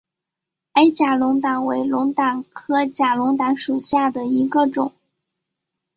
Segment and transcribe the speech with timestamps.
[0.71, 4.93] 矮假龙胆为龙胆科假龙胆属下的一个种。